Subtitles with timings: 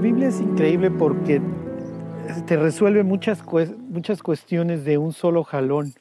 [0.00, 1.42] Biblia es increíble porque
[2.46, 3.44] te resuelve muchas,
[3.90, 5.92] muchas cuestiones de un solo jalón.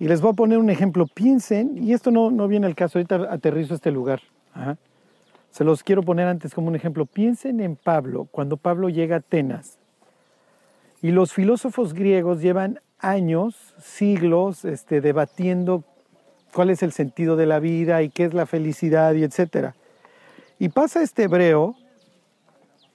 [0.00, 1.06] Y les voy a poner un ejemplo.
[1.06, 4.20] Piensen, y esto no, no viene al caso, ahorita aterrizo a este lugar.
[5.52, 7.06] Se los quiero poner antes como un ejemplo.
[7.06, 9.78] Piensen en Pablo, cuando Pablo llega a Atenas.
[11.02, 15.84] Y los filósofos griegos llevan años, siglos, este, debatiendo
[16.52, 19.76] cuál es el sentido de la vida y qué es la felicidad y etcétera.
[20.58, 21.76] Y pasa este hebreo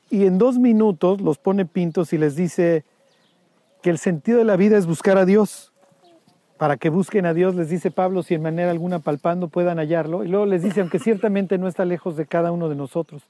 [0.09, 2.85] y en dos minutos los pone pintos y les dice
[3.81, 5.73] que el sentido de la vida es buscar a Dios.
[6.57, 10.23] Para que busquen a Dios, les dice Pablo, si en manera alguna palpando puedan hallarlo.
[10.23, 13.21] Y luego les dice, aunque ciertamente no está lejos de cada uno de nosotros.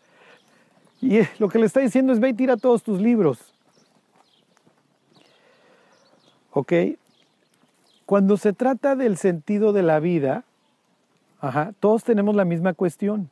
[1.02, 3.54] Y lo que le está diciendo es, ve y tira todos tus libros.
[6.52, 6.74] ¿Ok?
[8.06, 10.46] Cuando se trata del sentido de la vida,
[11.82, 13.30] todos tenemos la misma cuestión.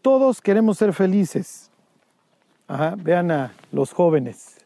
[0.00, 1.70] Todos queremos ser felices.
[2.98, 4.58] Vean a los jóvenes.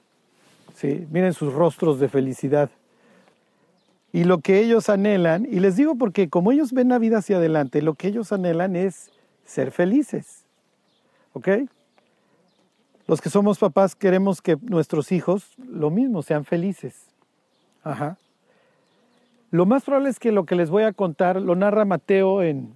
[0.75, 1.07] ¿sí?
[1.11, 2.71] Miren sus rostros de felicidad.
[4.13, 7.39] Y lo que ellos anhelan, y les digo porque como ellos ven la vida hacia
[7.39, 9.11] adelante, lo que ellos anhelan es
[9.45, 10.45] ser felices.
[11.33, 11.49] ¿Ok?
[13.07, 17.07] Los que somos papás queremos que nuestros hijos lo mismo, sean felices.
[17.83, 18.19] Ajá.
[19.51, 22.75] Lo más probable es que lo que les voy a contar lo narra Mateo en,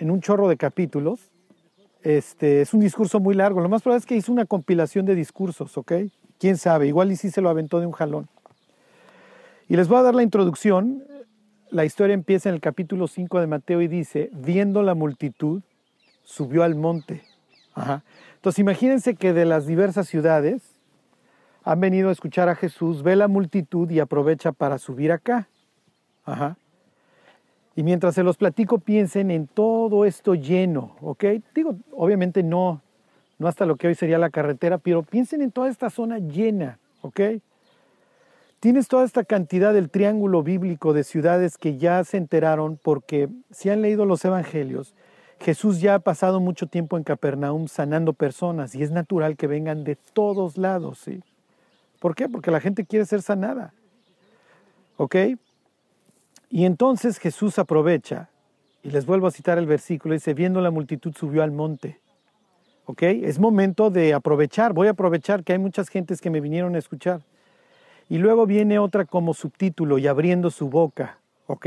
[0.00, 1.20] un chorro de capítulos.
[2.06, 3.60] Este, es un discurso muy largo.
[3.60, 5.92] Lo más probable es que hizo una compilación de discursos, ¿ok?
[6.38, 8.28] Quién sabe, igual y sí se lo aventó de un jalón.
[9.68, 11.02] Y les voy a dar la introducción.
[11.68, 15.62] La historia empieza en el capítulo 5 de Mateo y dice, viendo la multitud,
[16.22, 17.24] subió al monte.
[18.36, 20.62] Entonces imagínense que de las diversas ciudades
[21.64, 25.48] han venido a escuchar a Jesús, ve la multitud y aprovecha para subir acá.
[26.24, 26.56] Ajá.
[27.76, 31.24] Y mientras se los platico, piensen en todo esto lleno, ¿ok?
[31.54, 32.80] Digo, obviamente no,
[33.38, 36.78] no hasta lo que hoy sería la carretera, pero piensen en toda esta zona llena,
[37.02, 37.20] ¿ok?
[38.60, 43.68] Tienes toda esta cantidad del triángulo bíblico de ciudades que ya se enteraron porque si
[43.68, 44.94] han leído los evangelios,
[45.38, 49.84] Jesús ya ha pasado mucho tiempo en Capernaum sanando personas y es natural que vengan
[49.84, 51.22] de todos lados, ¿sí?
[52.00, 52.26] ¿Por qué?
[52.26, 53.74] Porque la gente quiere ser sanada.
[54.96, 55.14] ¿Ok?
[56.50, 58.30] Y entonces Jesús aprovecha,
[58.82, 62.00] y les vuelvo a citar el versículo, dice, viendo la multitud subió al monte.
[62.84, 63.02] ¿Ok?
[63.02, 66.78] Es momento de aprovechar, voy a aprovechar que hay muchas gentes que me vinieron a
[66.78, 67.22] escuchar.
[68.08, 71.18] Y luego viene otra como subtítulo, y abriendo su boca.
[71.48, 71.66] ¿Ok?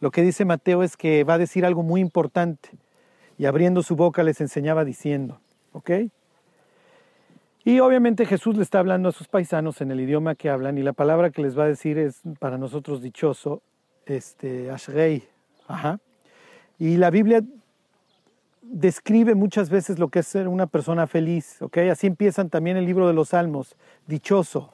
[0.00, 2.68] Lo que dice Mateo es que va a decir algo muy importante.
[3.38, 5.40] Y abriendo su boca les enseñaba diciendo.
[5.72, 5.90] ¿Ok?
[7.64, 10.82] Y obviamente Jesús le está hablando a sus paisanos en el idioma que hablan y
[10.82, 13.62] la palabra que les va a decir es para nosotros dichoso
[14.16, 15.28] este, Ashrei.
[15.66, 16.00] Ajá.
[16.78, 17.42] Y la Biblia
[18.62, 21.78] describe muchas veces lo que es ser una persona feliz, ¿ok?
[21.90, 24.72] Así empiezan también el libro de los Salmos, dichoso,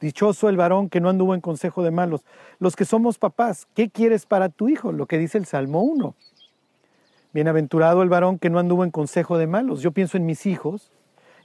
[0.00, 2.24] dichoso el varón que no anduvo en consejo de malos.
[2.58, 4.92] Los que somos papás, ¿qué quieres para tu hijo?
[4.92, 6.14] Lo que dice el Salmo 1.
[7.32, 9.82] Bienaventurado el varón que no anduvo en consejo de malos.
[9.82, 10.90] Yo pienso en mis hijos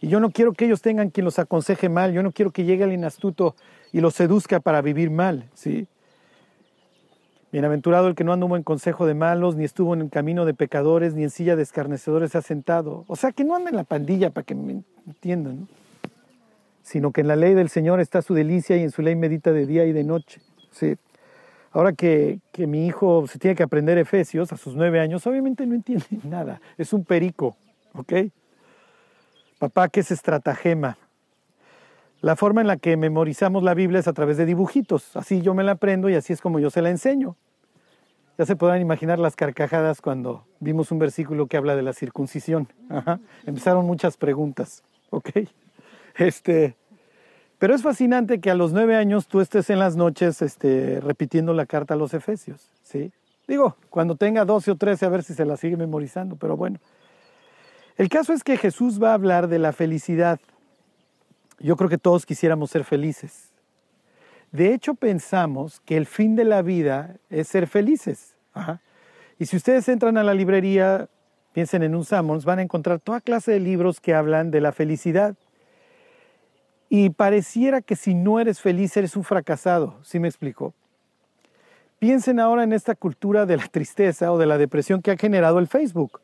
[0.01, 2.65] y yo no quiero que ellos tengan quien los aconseje mal, yo no quiero que
[2.65, 3.55] llegue el inastuto
[3.91, 5.87] y los seduzca para vivir mal, ¿sí?
[7.55, 10.53] Bienaventurado el que no anduvo en consejo de malos, ni estuvo en el camino de
[10.53, 13.05] pecadores, ni en silla de escarnecedores se ha sentado.
[13.07, 15.69] O sea, que no anda en la pandilla, para que me entiendan,
[16.83, 19.53] sino que en la ley del Señor está su delicia y en su ley medita
[19.53, 20.41] de día y de noche.
[20.71, 20.97] Sí.
[21.71, 25.65] Ahora que, que mi hijo se tiene que aprender Efesios a sus nueve años, obviamente
[25.65, 26.59] no entiende nada.
[26.77, 27.55] Es un perico,
[27.93, 28.13] ¿ok?
[29.59, 30.97] Papá, ¿qué es estratagema?
[32.19, 35.15] La forma en la que memorizamos la Biblia es a través de dibujitos.
[35.15, 37.37] Así yo me la aprendo y así es como yo se la enseño.
[38.37, 42.67] Ya se podrán imaginar las carcajadas cuando vimos un versículo que habla de la circuncisión.
[43.45, 45.29] Empezaron muchas preguntas, ¿ok?
[46.17, 46.75] Este,
[47.57, 51.53] pero es fascinante que a los nueve años tú estés en las noches este, repitiendo
[51.53, 53.11] la carta a los Efesios, ¿sí?
[53.47, 56.79] Digo, cuando tenga 12 o 13 a ver si se la sigue memorizando, pero bueno.
[57.97, 60.39] El caso es que Jesús va a hablar de la felicidad.
[61.59, 63.54] Yo creo que todos quisiéramos ser felices.
[64.55, 68.37] De hecho, pensamos que el fin de la vida es ser felices.
[69.37, 71.09] Y si ustedes entran a la librería,
[71.51, 74.71] piensen en un Sammons, van a encontrar toda clase de libros que hablan de la
[74.71, 75.35] felicidad.
[76.87, 80.73] Y pareciera que si no eres feliz eres un fracasado, ¿sí me explico?
[81.99, 85.59] Piensen ahora en esta cultura de la tristeza o de la depresión que ha generado
[85.59, 86.21] el Facebook.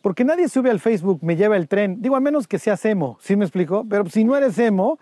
[0.00, 2.00] Porque nadie sube al Facebook, me lleva el tren.
[2.00, 3.84] Digo, a menos que seas emo, ¿sí me explico?
[3.86, 4.98] Pero si no eres emo,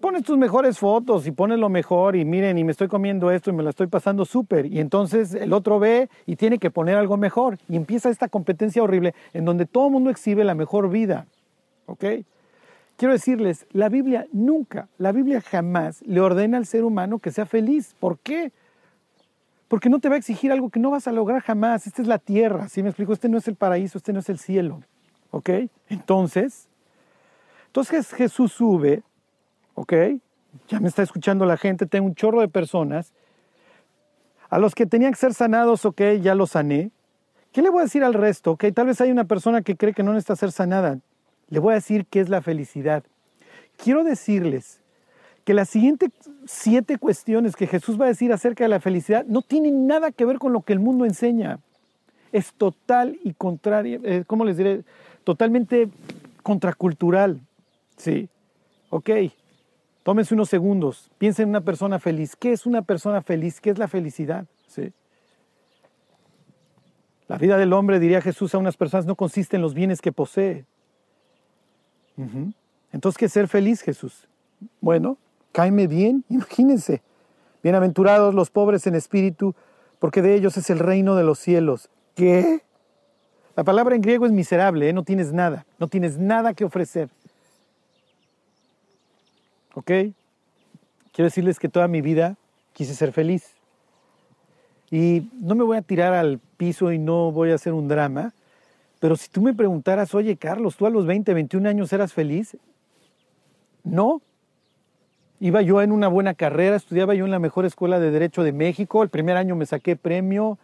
[0.00, 3.50] pones tus mejores fotos y pones lo mejor y miren, y me estoy comiendo esto
[3.50, 4.66] y me la estoy pasando súper.
[4.66, 7.58] Y entonces el otro ve y tiene que poner algo mejor.
[7.68, 11.26] Y empieza esta competencia horrible en donde todo el mundo exhibe la mejor vida.
[11.86, 12.04] ¿Ok?
[12.98, 17.46] quiero decirles, la Biblia nunca, la Biblia jamás le ordena al ser humano que sea
[17.46, 17.94] feliz.
[17.98, 18.52] ¿Por qué?
[19.68, 21.86] Porque no te va a exigir algo que no vas a lograr jamás.
[21.86, 23.12] Esta es la tierra, ¿sí me explico?
[23.12, 24.82] Este no es el paraíso, este no es el cielo.
[25.30, 25.50] ¿Ok?
[25.88, 26.68] Entonces,
[27.66, 29.02] entonces Jesús sube,
[29.78, 29.92] ¿ok?
[30.68, 33.12] Ya me está escuchando la gente, tengo un chorro de personas.
[34.50, 36.90] A los que tenían que ser sanados, ok, ya los sané.
[37.52, 38.52] ¿Qué le voy a decir al resto?
[38.52, 40.98] Ok, tal vez hay una persona que cree que no necesita ser sanada.
[41.48, 43.04] Le voy a decir qué es la felicidad.
[43.76, 44.80] Quiero decirles
[45.44, 46.10] que las siguientes
[46.46, 50.24] siete cuestiones que Jesús va a decir acerca de la felicidad no tienen nada que
[50.24, 51.60] ver con lo que el mundo enseña.
[52.32, 54.82] Es total y contraria, eh, ¿cómo les diré?
[55.24, 55.88] Totalmente
[56.42, 57.40] contracultural.
[57.96, 58.28] Sí.
[58.90, 59.10] Ok.
[60.08, 61.10] Tómense unos segundos.
[61.18, 62.34] Piensen en una persona feliz.
[62.34, 63.60] ¿Qué es una persona feliz?
[63.60, 64.46] ¿Qué es la felicidad?
[64.66, 64.90] Sí.
[67.26, 70.10] La vida del hombre, diría Jesús a unas personas, no consiste en los bienes que
[70.10, 70.64] posee.
[72.90, 74.26] Entonces, ¿qué es ser feliz, Jesús?
[74.80, 75.18] Bueno,
[75.52, 77.02] cáeme bien, imagínense.
[77.62, 79.54] Bienaventurados los pobres en espíritu,
[79.98, 81.90] porque de ellos es el reino de los cielos.
[82.14, 82.62] ¿Qué?
[83.56, 84.94] La palabra en griego es miserable, ¿eh?
[84.94, 87.10] no tienes nada, no tienes nada que ofrecer.
[89.78, 89.92] ¿Ok?
[91.12, 92.36] Quiero decirles que toda mi vida
[92.72, 93.54] quise ser feliz.
[94.90, 98.34] Y no me voy a tirar al piso y no voy a hacer un drama,
[98.98, 102.56] pero si tú me preguntaras, oye Carlos, ¿tú a los 20, 21 años eras feliz?
[103.84, 104.20] No.
[105.38, 108.52] Iba yo en una buena carrera, estudiaba yo en la mejor escuela de Derecho de
[108.52, 110.58] México, el primer año me saqué premio,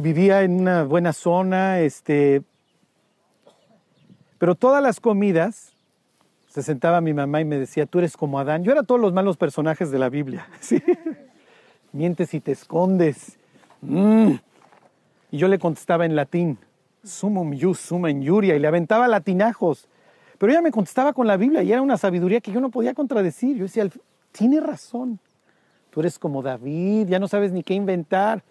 [0.00, 2.42] vivía en una buena zona, este,
[4.38, 5.71] pero todas las comidas
[6.52, 8.62] se sentaba mi mamá y me decía, tú eres como Adán.
[8.62, 10.46] Yo era todos los malos personajes de la Biblia.
[10.60, 10.82] ¿sí?
[11.92, 13.38] Mientes y te escondes.
[13.80, 14.32] Mm.
[15.30, 16.58] Y yo le contestaba en latín,
[17.02, 19.88] sumum jus, suma injuria, y le aventaba latinajos.
[20.36, 22.92] Pero ella me contestaba con la Biblia y era una sabiduría que yo no podía
[22.92, 23.56] contradecir.
[23.56, 23.88] Yo decía,
[24.30, 25.18] tiene razón.
[25.88, 28.44] Tú eres como David, ya no sabes ni qué inventar.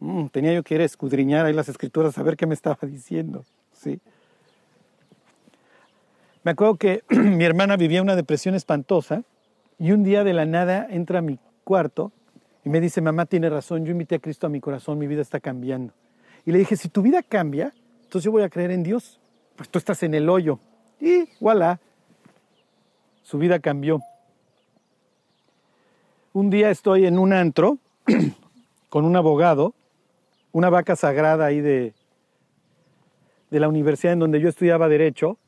[0.00, 2.78] Mm, tenía yo que ir a escudriñar ahí las escrituras a ver qué me estaba
[2.80, 3.44] diciendo.
[3.74, 4.00] Sí.
[6.46, 9.24] Me acuerdo que mi hermana vivía una depresión espantosa
[9.80, 12.12] y un día de la nada entra a mi cuarto
[12.64, 15.22] y me dice, mamá tiene razón, yo invité a Cristo a mi corazón, mi vida
[15.22, 15.92] está cambiando.
[16.44, 19.18] Y le dije, si tu vida cambia, entonces yo voy a creer en Dios.
[19.56, 20.60] Pues tú estás en el hoyo.
[21.00, 21.80] Y voilà,
[23.24, 23.98] su vida cambió.
[26.32, 27.78] Un día estoy en un antro
[28.88, 29.74] con un abogado,
[30.52, 31.92] una vaca sagrada ahí de,
[33.50, 35.38] de la universidad en donde yo estudiaba derecho,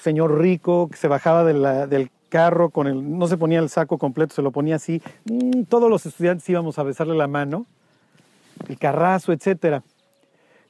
[0.00, 4.34] señor rico que se bajaba del carro con el, no se ponía el saco completo,
[4.34, 5.02] se lo ponía así.
[5.24, 7.66] Mm, todos los estudiantes íbamos a besarle la mano,
[8.68, 9.82] el carrazo, etcétera.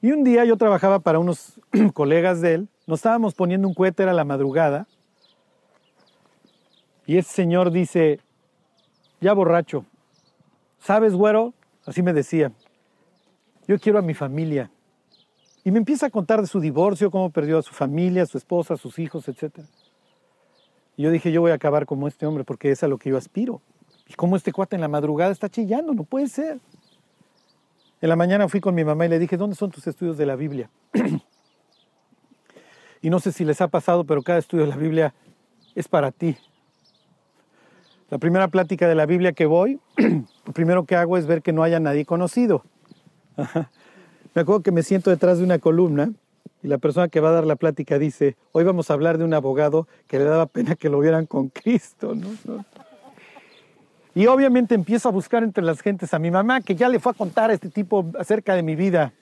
[0.02, 1.60] Y un día yo trabajaba para unos
[1.94, 4.86] colegas de él, nos estábamos poniendo un cohete, a la madrugada,
[7.06, 8.20] y ese señor dice,
[9.20, 9.84] ya borracho,
[10.80, 11.54] ¿sabes, güero?
[11.86, 12.52] Así me decía,
[13.68, 14.70] yo quiero a mi familia.
[15.66, 18.38] Y me empieza a contar de su divorcio, cómo perdió a su familia, a su
[18.38, 19.58] esposa, a sus hijos, etc.
[20.96, 23.10] Y yo dije, yo voy a acabar como este hombre porque es a lo que
[23.10, 23.60] yo aspiro.
[24.06, 26.60] Y como este cuate en la madrugada está chillando, no puede ser.
[28.00, 30.26] En la mañana fui con mi mamá y le dije, ¿dónde son tus estudios de
[30.26, 30.70] la Biblia?
[33.02, 35.14] y no sé si les ha pasado, pero cada estudio de la Biblia
[35.74, 36.36] es para ti.
[38.08, 39.80] La primera plática de la Biblia que voy,
[40.46, 42.62] lo primero que hago es ver que no haya nadie conocido.
[44.36, 46.12] Me acuerdo que me siento detrás de una columna
[46.62, 49.24] y la persona que va a dar la plática dice, hoy vamos a hablar de
[49.24, 52.14] un abogado que le daba pena que lo vieran con Cristo.
[54.14, 57.12] Y obviamente empiezo a buscar entre las gentes a mi mamá, que ya le fue
[57.12, 59.14] a contar a este tipo acerca de mi vida.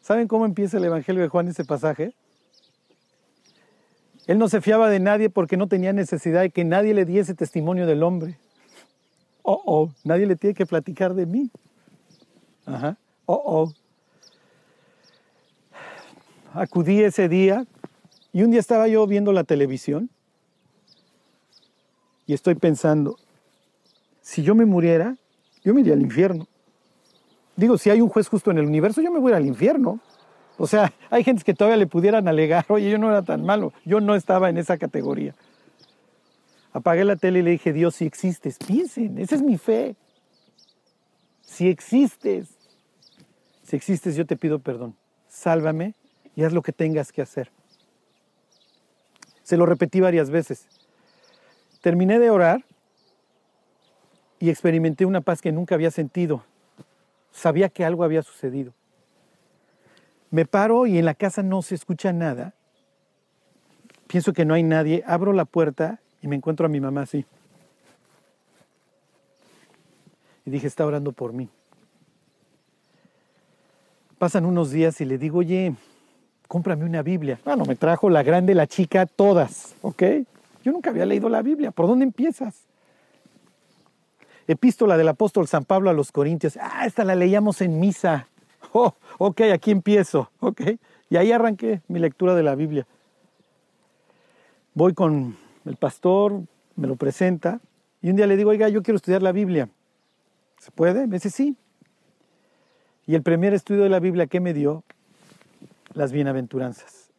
[0.00, 2.14] ¿Saben cómo empieza el Evangelio de Juan ese pasaje?
[4.28, 7.34] Él no se fiaba de nadie porque no tenía necesidad de que nadie le diese
[7.34, 8.38] testimonio del hombre.
[9.42, 11.50] Oh, oh, nadie le tiene que platicar de mí.
[12.66, 12.96] Ajá.
[13.26, 13.72] Oh, oh.
[16.54, 17.66] Acudí ese día
[18.32, 20.10] y un día estaba yo viendo la televisión
[22.26, 23.16] y estoy pensando,
[24.20, 25.16] si yo me muriera,
[25.64, 26.46] yo me iría al infierno.
[27.56, 30.00] Digo, si hay un juez justo en el universo, yo me voy al infierno.
[30.58, 33.72] O sea, hay gente que todavía le pudieran alegar, oye, yo no era tan malo,
[33.84, 35.34] yo no estaba en esa categoría.
[36.72, 39.96] Apagué la tele y le dije, Dios, si existes, piensen, esa es mi fe
[41.52, 42.51] si existes,
[43.72, 44.94] si existes, yo te pido perdón.
[45.28, 45.94] Sálvame
[46.36, 47.50] y haz lo que tengas que hacer.
[49.42, 50.68] Se lo repetí varias veces.
[51.80, 52.66] Terminé de orar
[54.38, 56.44] y experimenté una paz que nunca había sentido.
[57.30, 58.74] Sabía que algo había sucedido.
[60.30, 62.54] Me paro y en la casa no se escucha nada
[64.12, 67.24] pienso que no hay nadie, abro la puerta y me encuentro a mi mamá así.
[70.44, 71.48] Y dije, está orando por mí.
[74.22, 75.74] Pasan unos días y le digo, oye,
[76.46, 77.40] cómprame una Biblia.
[77.44, 80.00] Bueno, me trajo la grande, la chica, todas, ¿ok?
[80.62, 81.72] Yo nunca había leído la Biblia.
[81.72, 82.62] ¿Por dónde empiezas?
[84.46, 86.56] Epístola del apóstol San Pablo a los Corintios.
[86.56, 88.28] Ah, esta la leíamos en misa.
[88.72, 90.60] Oh, ok, aquí empiezo, ok.
[91.10, 92.86] Y ahí arranqué mi lectura de la Biblia.
[94.72, 96.42] Voy con el pastor,
[96.76, 97.60] me lo presenta,
[98.00, 99.68] y un día le digo, oiga, yo quiero estudiar la Biblia.
[100.60, 101.08] ¿Se puede?
[101.08, 101.56] Me dice, sí.
[103.06, 104.84] Y el primer estudio de la Biblia que me dio,
[105.94, 107.10] las bienaventuranzas.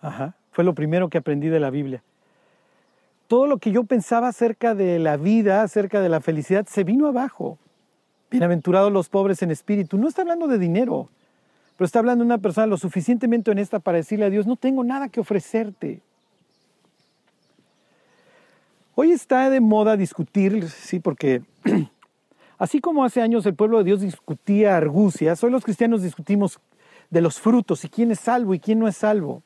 [0.00, 0.34] Ajá.
[0.52, 2.02] Fue lo primero que aprendí de la Biblia.
[3.28, 7.06] Todo lo que yo pensaba acerca de la vida, acerca de la felicidad, se vino
[7.06, 7.58] abajo.
[8.30, 9.98] Bienaventurados los pobres en espíritu.
[9.98, 11.08] No está hablando de dinero,
[11.76, 14.84] pero está hablando de una persona lo suficientemente honesta para decirle a Dios, no tengo
[14.84, 16.00] nada que ofrecerte.
[18.94, 21.42] Hoy está de moda discutir, sí, porque
[22.60, 26.60] así como hace años el pueblo de Dios discutía argucias, hoy los cristianos discutimos
[27.08, 29.42] de los frutos y quién es salvo y quién no es salvo.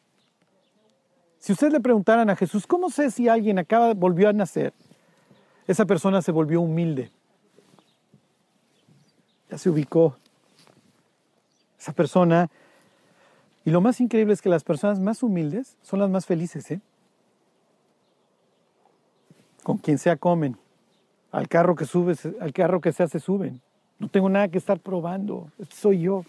[1.38, 4.72] Si ustedes le preguntaran a Jesús, ¿cómo sé si alguien acaba, volvió a nacer?
[5.68, 7.12] Esa persona se volvió humilde.
[9.48, 10.16] Ya se ubicó.
[11.78, 12.50] Esa persona.
[13.64, 16.80] Y lo más increíble es que las personas más humildes son las más felices, ¿eh?
[19.62, 20.58] Con quien sea comen.
[21.34, 23.60] Al carro que subes, al carro que se suben.
[23.98, 25.50] No tengo nada que estar probando.
[25.58, 26.24] Este soy yo.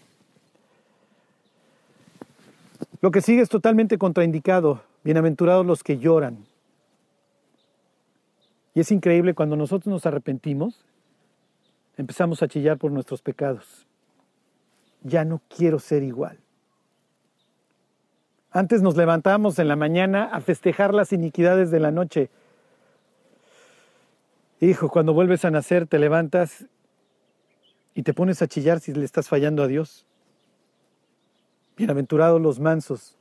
[3.00, 4.82] Lo que sigue es totalmente contraindicado.
[5.04, 6.44] Bienaventurados los que lloran.
[8.74, 10.84] Y es increíble cuando nosotros nos arrepentimos,
[11.96, 13.86] empezamos a chillar por nuestros pecados.
[15.04, 16.36] Ya no quiero ser igual.
[18.50, 22.28] Antes nos levantamos en la mañana a festejar las iniquidades de la noche.
[24.60, 26.64] Hijo, cuando vuelves a nacer te levantas
[27.94, 30.06] y te pones a chillar si le estás fallando a Dios.
[31.76, 33.18] Bienaventurados los mansos.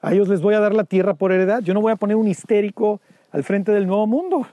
[0.00, 1.60] A ellos les voy a dar la tierra por heredad.
[1.60, 2.98] Yo no voy a poner un histérico
[3.30, 4.46] al frente del nuevo mundo.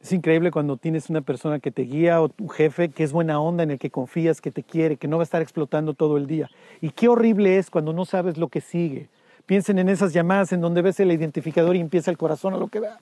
[0.00, 3.40] Es increíble cuando tienes una persona que te guía o tu jefe que es buena
[3.40, 6.16] onda, en el que confías, que te quiere, que no va a estar explotando todo
[6.16, 6.50] el día.
[6.80, 9.08] Y qué horrible es cuando no sabes lo que sigue.
[9.46, 12.66] Piensen en esas llamadas en donde ves el identificador y empieza el corazón a lo
[12.66, 12.98] que va.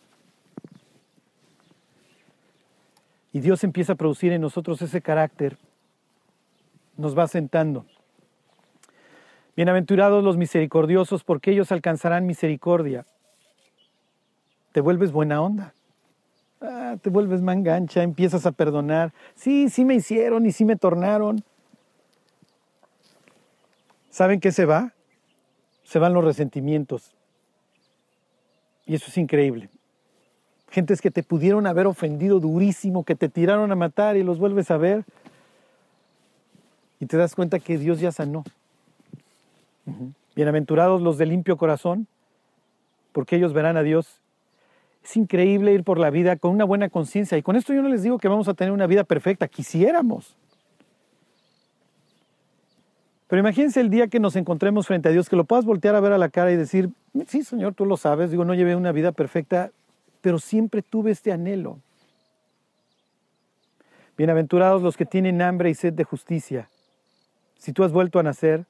[3.37, 5.59] Y Dios empieza a producir en nosotros ese carácter
[6.97, 7.85] nos va sentando.
[9.55, 13.05] Bienaventurados los misericordiosos, porque ellos alcanzarán misericordia.
[14.73, 15.75] Te vuelves buena onda.
[16.63, 19.13] Ah, te vuelves mangancha, empiezas a perdonar.
[19.35, 21.45] Sí, sí me hicieron y sí me tornaron.
[24.09, 24.95] ¿Saben qué se va?
[25.85, 27.15] Se van los resentimientos.
[28.87, 29.69] Y eso es increíble.
[30.71, 34.71] Gentes que te pudieron haber ofendido durísimo, que te tiraron a matar y los vuelves
[34.71, 35.05] a ver
[37.01, 38.45] y te das cuenta que Dios ya sanó.
[40.35, 42.07] Bienaventurados los de limpio corazón,
[43.13, 44.21] porque ellos verán a Dios.
[45.05, 47.39] Es increíble ir por la vida con una buena conciencia.
[47.39, 50.37] Y con esto yo no les digo que vamos a tener una vida perfecta, quisiéramos.
[53.29, 56.01] Pero imagínense el día que nos encontremos frente a Dios, que lo puedas voltear a
[56.01, 56.91] ver a la cara y decir,
[57.27, 59.71] sí, Señor, tú lo sabes, digo, no llevé una vida perfecta,
[60.27, 61.79] pero siempre tuve este anhelo.
[64.19, 66.69] Bienaventurados los que tienen hambre y sed de justicia,
[67.59, 68.67] si tú has vuelto a nacer,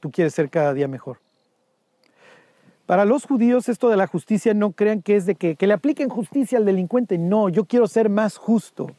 [0.00, 1.20] tú quieres ser cada día mejor.
[2.84, 6.08] Para los judíos esto de la justicia no crean que es de que, le apliquen
[6.08, 7.16] justicia al delincuente.
[7.16, 8.90] No, yo quiero ser más justo.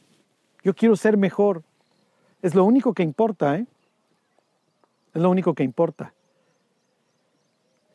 [0.64, 1.64] Yo quiero ser mejor.
[2.40, 3.66] Es lo único que importa, ¿eh?
[5.12, 6.14] Es lo único que importa.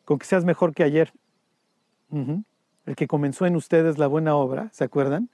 [0.04, 1.12] Con que seas mejor que ayer.
[2.86, 5.28] El que comenzó en ustedes la buena obra, ¿se acuerdan?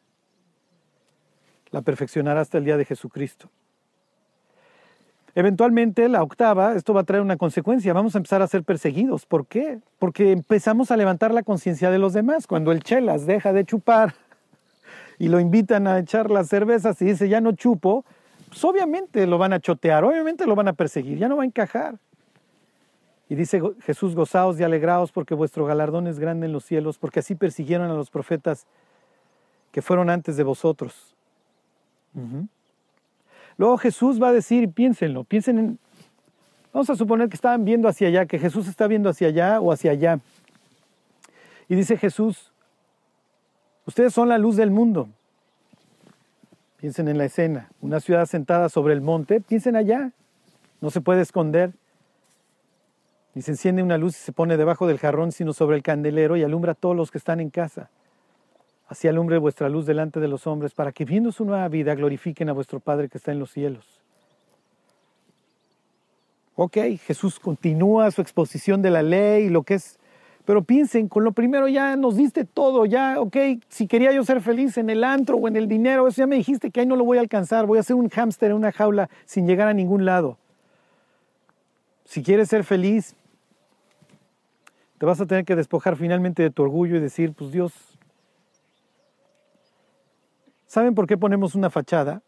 [1.71, 3.51] La perfeccionará hasta el día de Jesucristo.
[5.35, 9.25] Eventualmente, la octava, esto va a traer una consecuencia, vamos a empezar a ser perseguidos.
[9.25, 9.79] ¿Por qué?
[9.99, 12.47] Porque empezamos a levantar la conciencia de los demás.
[12.47, 14.15] Cuando el chelas deja de chupar
[15.19, 18.05] y lo invitan a echar las cervezas y dice, ya no chupo,
[18.49, 21.47] pues obviamente lo van a chotear, obviamente lo van a perseguir, ya no va a
[21.47, 21.99] encajar.
[23.29, 27.21] Y dice Jesús, gozaos y alegraos porque vuestro galardón es grande en los cielos, porque
[27.21, 28.67] así persiguieron a los profetas
[29.71, 31.15] que fueron antes de vosotros.
[33.59, 35.79] Luego Jesús va a decir, piénsenlo, piensen en,
[36.73, 39.73] vamos a suponer que estaban viendo hacia allá, que Jesús está viendo hacia allá o
[39.73, 40.21] hacia allá.
[41.69, 42.51] Y dice Jesús,
[43.85, 45.09] ustedes son la luz del mundo.
[46.79, 50.13] Piensen en la escena, una ciudad sentada sobre el monte, piensen allá,
[50.81, 51.73] no se puede esconder.
[53.39, 56.37] Ni se enciende una luz y se pone debajo del jarrón, sino sobre el candelero
[56.37, 57.89] y alumbra a todos los que están en casa.
[58.89, 62.49] Así alumbre vuestra luz delante de los hombres, para que viendo su nueva vida glorifiquen
[62.49, 63.87] a vuestro Padre que está en los cielos.
[66.57, 70.01] Ok, Jesús continúa su exposición de la ley y lo que es
[70.45, 73.37] pero piensen, con lo primero ya nos diste todo, ya, ok,
[73.69, 76.35] si quería yo ser feliz en el antro o en el dinero, eso ya me
[76.35, 78.73] dijiste que ahí no lo voy a alcanzar, voy a ser un hámster en una
[78.73, 80.39] jaula sin llegar a ningún lado.
[82.05, 83.15] Si quieres ser feliz,
[84.99, 87.73] te vas a tener que despojar finalmente de tu orgullo y decir, pues Dios,
[90.67, 92.23] ¿saben por qué ponemos una fachada?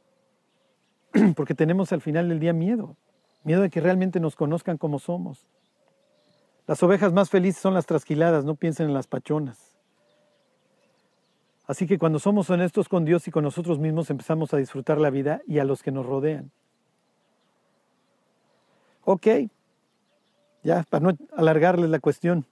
[1.37, 2.97] Porque tenemos al final del día miedo,
[3.43, 5.47] miedo de que realmente nos conozcan como somos.
[6.69, 9.77] Las ovejas más felices son las trasquiladas, no piensen en las pachonas.
[11.67, 15.11] Así que cuando somos honestos con Dios y con nosotros mismos empezamos a disfrutar la
[15.11, 16.53] vida y a los que nos rodean.
[19.05, 19.27] Ok,
[20.63, 22.47] ya para no alargarles la cuestión.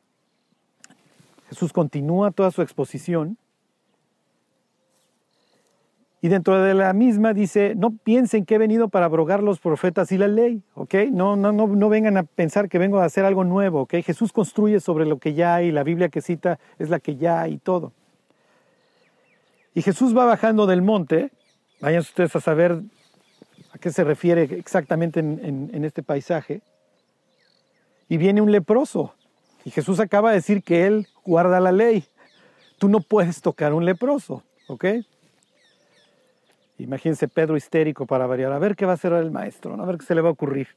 [1.49, 3.39] Jesús continúa toda su exposición
[6.21, 10.11] y dentro de la misma dice, no piensen que he venido para abrogar los profetas
[10.11, 10.95] y la ley, ¿ok?
[11.13, 13.95] No, no, no, no vengan a pensar que vengo a hacer algo nuevo, ¿ok?
[14.05, 17.41] Jesús construye sobre lo que ya hay, la Biblia que cita es la que ya
[17.41, 17.93] hay todo.
[19.75, 21.31] Y Jesús va bajando del monte,
[21.81, 22.83] vayan ustedes a saber
[23.73, 26.63] a qué se refiere exactamente en, en este paisaje,
[28.09, 29.15] y viene un leproso.
[29.69, 32.07] Y Jesús acaba de decir que él guarda la ley.
[32.79, 34.87] Tú no puedes tocar un leproso, ¿ok?
[36.79, 39.99] Imagínense Pedro histérico para variar, a ver qué va a hacer el maestro, a ver
[39.99, 40.69] qué se le va a ocurrir.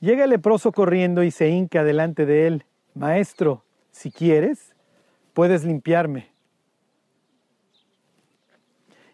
[0.00, 2.64] Llega el leproso corriendo y se hinca delante de él.
[2.94, 4.74] Maestro, si quieres,
[5.34, 6.30] puedes limpiarme.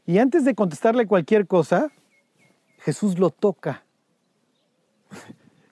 [0.07, 1.91] Y antes de contestarle cualquier cosa,
[2.79, 3.83] Jesús lo toca.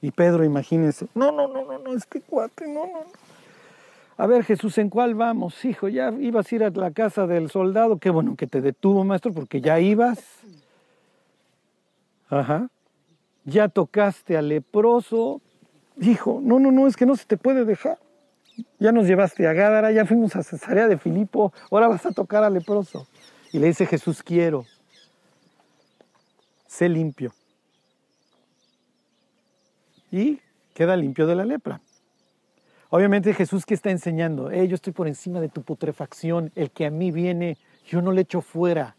[0.03, 3.31] Y Pedro, imagínense, no, no, no, no, no, es que cuate, no, no, no.
[4.17, 5.65] A ver, Jesús, ¿en cuál vamos?
[5.65, 7.97] Hijo, ya ibas a ir a la casa del soldado.
[7.97, 10.19] Qué bueno que te detuvo, maestro, porque ya ibas.
[12.29, 12.69] Ajá.
[13.47, 15.41] Ya tocaste al leproso.
[15.99, 17.99] Hijo, no, no, no, es que no se te puede dejar.
[18.79, 22.45] Ya nos llevaste a Gádara, ya fuimos a Cesarea de Filipo, ahora vas a tocar
[22.45, 23.07] al leproso.
[23.53, 24.67] Y le dice Jesús, quiero.
[26.67, 27.33] Sé limpio.
[30.11, 30.41] Y
[30.75, 31.81] queda limpio de la lepra.
[32.89, 36.91] Obviamente Jesús que está enseñando, yo estoy por encima de tu putrefacción, el que a
[36.91, 38.97] mí viene, yo no le echo fuera.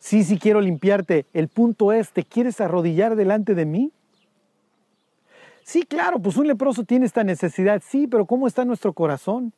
[0.00, 1.26] Sí, sí quiero limpiarte.
[1.32, 3.92] El punto es, ¿te quieres arrodillar delante de mí?
[5.62, 9.54] Sí, claro, pues un leproso tiene esta necesidad, sí, pero ¿cómo está nuestro corazón?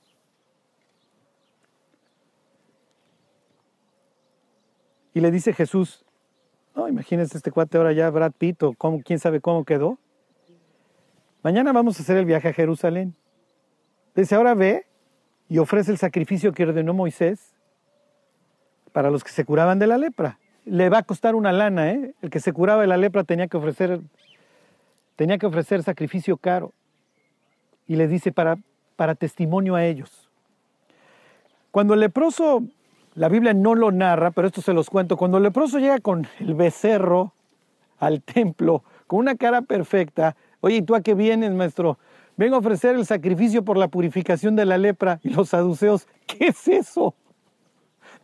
[5.15, 6.06] Y le dice Jesús,
[6.77, 8.63] no, imagínense este cuate ahora ya Brad Pitt
[9.05, 9.99] quién sabe cómo quedó.
[11.43, 13.15] Mañana vamos a hacer el viaje a Jerusalén.
[14.15, 14.87] Dice, ahora ve
[15.49, 17.55] y ofrece el sacrificio que ordenó Moisés
[18.93, 20.39] para los que se curaban de la lepra.
[20.67, 22.15] Le va a costar una lana, ¿eh?
[22.21, 24.01] El que se curaba de la lepra tenía que ofrecer,
[25.15, 26.73] tenía que ofrecer sacrificio caro.
[27.87, 28.59] Y le dice para,
[28.97, 30.29] para testimonio a ellos.
[31.71, 32.65] Cuando el leproso,
[33.17, 36.29] la Biblia no lo narra, pero esto se los cuento, cuando el leproso llega con
[36.39, 37.33] el becerro
[37.99, 41.99] al templo, con una cara perfecta, Oye, ¿y tú a qué vienes, maestro?
[42.37, 45.21] Vengo a ofrecer el sacrificio por la purificación de la lepra.
[45.23, 47.15] Y los saduceos, ¿qué es eso?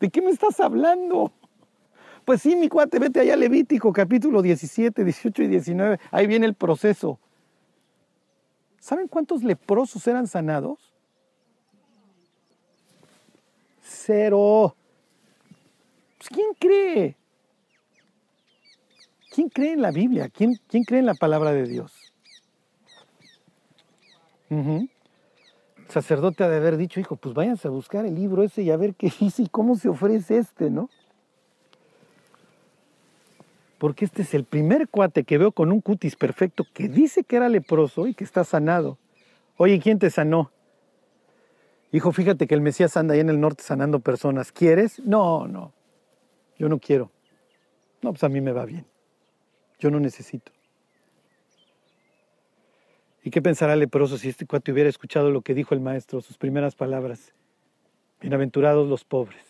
[0.01, 1.33] ¿De qué me estás hablando?
[2.25, 6.01] Pues sí, mi cuate, vete allá a Levítico, capítulo 17, 18 y 19.
[6.11, 7.19] Ahí viene el proceso.
[8.81, 10.93] ¿Saben cuántos leprosos eran sanados?
[13.81, 14.75] Cero.
[16.23, 17.17] Pues, ¿Quién cree?
[19.35, 20.29] ¿Quién cree en la Biblia?
[20.29, 22.13] ¿Quién, ¿Quién cree en la palabra de Dios?
[25.89, 28.77] Sacerdote ha de haber dicho, hijo, pues váyanse a buscar el libro ese y a
[28.77, 30.91] ver qué dice y cómo se ofrece este, ¿no?
[33.79, 37.35] Porque este es el primer cuate que veo con un cutis perfecto que dice que
[37.37, 38.97] era leproso y que está sanado.
[39.57, 40.53] Oye, ¿quién te sanó?
[41.91, 44.53] Hijo, fíjate que el Mesías anda ahí en el norte sanando personas.
[44.53, 45.01] ¿Quieres?
[45.01, 45.73] No, no.
[46.59, 47.11] Yo no quiero.
[48.03, 48.87] No, pues a mí me va bien.
[49.79, 50.53] Yo no necesito.
[53.25, 56.21] ¿Y qué pensará el leproso si este cuate hubiera escuchado lo que dijo el maestro,
[56.21, 57.33] sus primeras palabras?
[58.21, 59.45] Bienaventurados los pobres.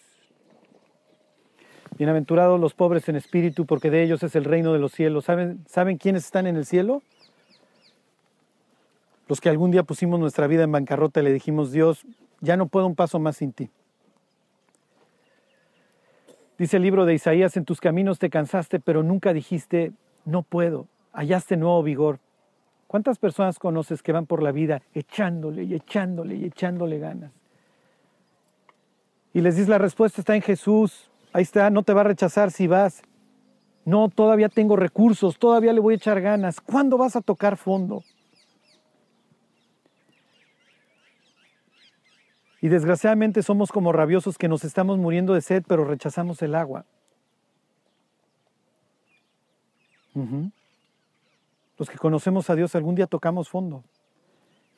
[1.96, 5.24] Bienaventurados los pobres en espíritu, porque de ellos es el reino de los cielos.
[5.24, 7.02] ¿Saben, ¿Saben quiénes están en el cielo?
[9.28, 12.04] Los que algún día pusimos nuestra vida en bancarrota y le dijimos, Dios,
[12.40, 13.70] ya no puedo un paso más sin ti.
[16.62, 19.90] Dice el libro de Isaías, en tus caminos te cansaste, pero nunca dijiste,
[20.24, 20.86] no puedo.
[21.12, 22.20] Hallaste nuevo vigor.
[22.86, 27.32] ¿Cuántas personas conoces que van por la vida echándole y echándole y echándole ganas?
[29.34, 32.52] Y les dices la respuesta está en Jesús, ahí está, no te va a rechazar
[32.52, 33.02] si vas.
[33.84, 36.60] No, todavía tengo recursos, todavía le voy a echar ganas.
[36.60, 38.04] ¿Cuándo vas a tocar fondo?
[42.62, 46.86] Y desgraciadamente somos como rabiosos que nos estamos muriendo de sed, pero rechazamos el agua.
[51.76, 53.82] Los que conocemos a Dios algún día tocamos fondo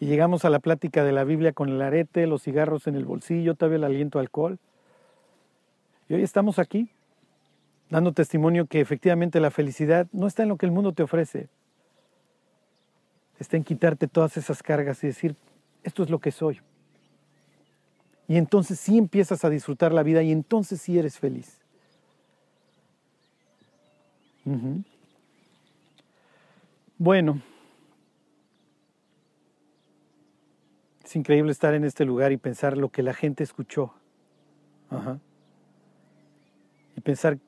[0.00, 3.04] y llegamos a la plática de la Biblia con el arete, los cigarros en el
[3.04, 4.58] bolsillo, todavía el aliento alcohol.
[6.08, 6.90] Y hoy estamos aquí
[7.90, 11.48] dando testimonio que efectivamente la felicidad no está en lo que el mundo te ofrece,
[13.38, 15.36] está en quitarte todas esas cargas y decir,
[15.82, 16.62] esto es lo que soy.
[18.26, 21.58] Y entonces sí empiezas a disfrutar la vida y entonces sí eres feliz.
[26.98, 27.40] Bueno,
[31.04, 33.94] es increíble estar en este lugar y pensar lo que la gente escuchó.
[36.96, 37.38] Y pensar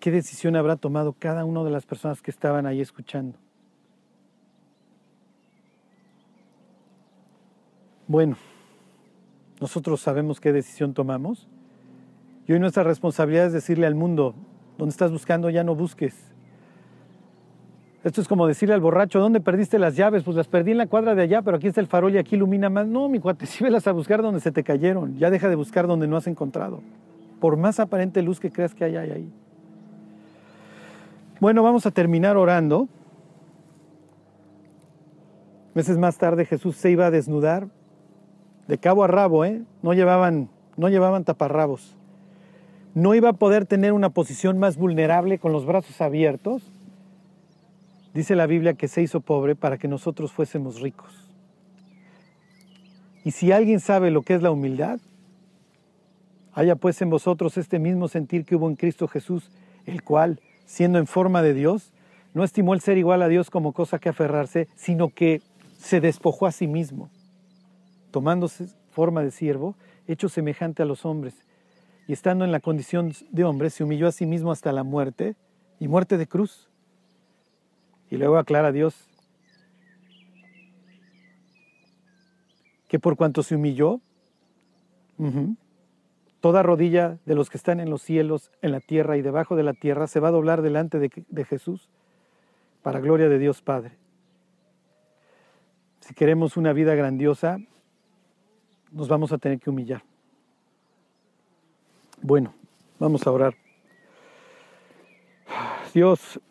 [0.00, 3.38] qué decisión habrá tomado cada una de las personas que estaban ahí escuchando.
[8.08, 8.36] Bueno,
[9.60, 11.48] nosotros sabemos qué decisión tomamos.
[12.46, 14.34] Y hoy nuestra responsabilidad es decirle al mundo,
[14.78, 16.14] donde estás buscando ya no busques.
[18.04, 20.22] Esto es como decirle al borracho, ¿dónde perdiste las llaves?
[20.22, 22.36] Pues las perdí en la cuadra de allá, pero aquí está el farol y aquí
[22.36, 22.86] ilumina más.
[22.86, 25.18] No, mi cuate, sí velas a buscar donde se te cayeron.
[25.18, 26.82] Ya deja de buscar donde no has encontrado.
[27.40, 29.32] Por más aparente luz que creas que hay ahí.
[31.40, 32.88] Bueno, vamos a terminar orando.
[35.74, 37.68] Meses más tarde Jesús se iba a desnudar
[38.68, 39.62] de cabo a rabo, ¿eh?
[39.82, 41.96] No llevaban, no llevaban taparrabos.
[42.94, 46.62] No iba a poder tener una posición más vulnerable con los brazos abiertos
[48.16, 51.12] Dice la Biblia que se hizo pobre para que nosotros fuésemos ricos.
[53.24, 55.00] Y si alguien sabe lo que es la humildad,
[56.54, 59.50] haya pues en vosotros este mismo sentir que hubo en Cristo Jesús,
[59.84, 61.92] el cual, siendo en forma de Dios,
[62.32, 65.42] no estimó el ser igual a Dios como cosa que aferrarse, sino que
[65.76, 67.10] se despojó a sí mismo,
[68.16, 69.76] tomándose forma de siervo,
[70.06, 71.44] hecho semejante a los hombres,
[72.08, 75.36] y estando en la condición de hombre, se humilló a sí mismo hasta la muerte,
[75.78, 76.70] y muerte de cruz.
[78.08, 79.06] Y luego aclara Dios
[82.88, 84.00] que por cuanto se humilló,
[86.40, 89.62] toda rodilla de los que están en los cielos, en la tierra y debajo de
[89.62, 91.90] la tierra se va a doblar delante de, de Jesús
[92.82, 93.98] para gloria de Dios Padre.
[96.00, 97.58] Si queremos una vida grandiosa,
[98.96, 100.02] nos vamos a tener que humillar.
[102.20, 102.52] Bueno,
[102.98, 103.54] vamos a orar.
[105.94, 106.40] Dios,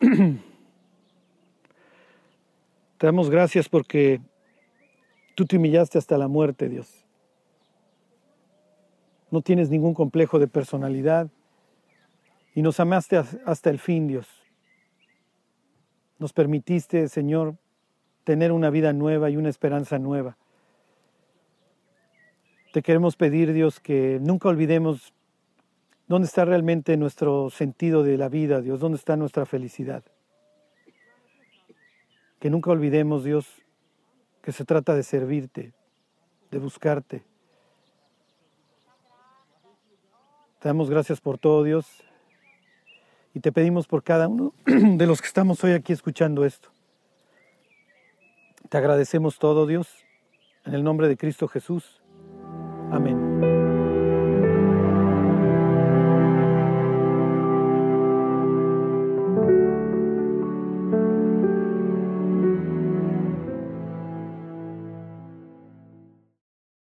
[2.98, 4.22] Te damos gracias porque
[5.34, 7.04] tú te humillaste hasta la muerte, Dios.
[9.30, 11.28] No tienes ningún complejo de personalidad
[12.54, 14.26] y nos amaste hasta el fin, Dios.
[16.18, 17.56] Nos permitiste, Señor,
[18.24, 20.38] tener una vida nueva y una esperanza nueva.
[22.76, 25.14] Te queremos pedir, Dios, que nunca olvidemos
[26.08, 30.04] dónde está realmente nuestro sentido de la vida, Dios, dónde está nuestra felicidad.
[32.38, 33.46] Que nunca olvidemos, Dios,
[34.42, 35.72] que se trata de servirte,
[36.50, 37.24] de buscarte.
[40.58, 42.04] Te damos gracias por todo, Dios,
[43.32, 46.68] y te pedimos por cada uno de los que estamos hoy aquí escuchando esto.
[48.68, 49.88] Te agradecemos todo, Dios,
[50.66, 52.02] en el nombre de Cristo Jesús.
[52.92, 53.55] Amén.